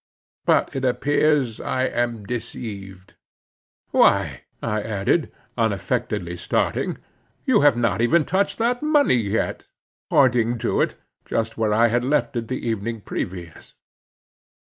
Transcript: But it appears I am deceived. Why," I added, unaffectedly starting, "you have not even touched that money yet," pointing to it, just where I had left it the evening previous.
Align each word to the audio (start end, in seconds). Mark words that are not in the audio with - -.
But 0.45 0.75
it 0.75 0.83
appears 0.83 1.59
I 1.61 1.83
am 1.83 2.25
deceived. 2.25 3.17
Why," 3.91 4.45
I 4.59 4.81
added, 4.81 5.31
unaffectedly 5.59 6.37
starting, 6.37 6.97
"you 7.45 7.61
have 7.61 7.77
not 7.77 8.01
even 8.01 8.25
touched 8.25 8.57
that 8.57 8.81
money 8.81 9.13
yet," 9.17 9.67
pointing 10.09 10.57
to 10.57 10.81
it, 10.81 10.95
just 11.23 11.55
where 11.55 11.71
I 11.71 11.89
had 11.89 12.03
left 12.03 12.35
it 12.35 12.47
the 12.47 12.67
evening 12.67 13.01
previous. 13.01 13.75